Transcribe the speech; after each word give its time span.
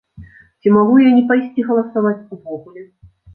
Ці 0.63 0.71
магу 0.77 0.95
я 1.07 1.11
не 1.17 1.21
пайсці 1.31 1.67
галасаваць 1.67 2.15
увогуле? 2.39 2.81